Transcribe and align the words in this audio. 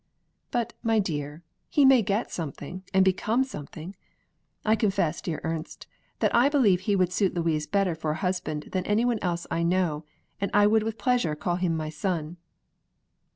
"But, 0.49 0.73
my 0.81 0.97
dear, 0.97 1.43
he 1.69 1.85
may 1.85 2.01
get 2.01 2.31
something 2.31 2.81
and 2.91 3.05
become 3.05 3.43
something; 3.43 3.95
I 4.65 4.75
confess, 4.75 5.21
dear 5.21 5.39
Ernst, 5.43 5.85
that 6.21 6.33
I 6.33 6.49
believe 6.49 6.79
he 6.79 6.95
would 6.95 7.13
suit 7.13 7.35
Louise 7.35 7.67
better 7.67 7.93
for 7.93 8.09
a 8.09 8.15
husband 8.15 8.69
than 8.71 8.83
any 8.87 9.05
one 9.05 9.19
else 9.21 9.45
we 9.51 9.63
know, 9.63 10.03
and 10.41 10.49
I 10.55 10.65
would 10.65 10.81
with 10.81 10.97
pleasure 10.97 11.35
call 11.35 11.57
him 11.57 11.77
my 11.77 11.89
son." 11.89 12.37